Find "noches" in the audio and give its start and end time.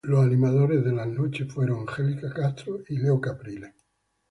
1.07-1.47